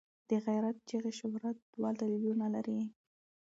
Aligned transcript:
د 0.29 0.31
غیرت 0.45 0.77
چغې 0.89 1.11
شهرت 1.19 1.57
دوه 1.73 1.89
دلیلونه 1.99 2.47
لري. 2.55 2.79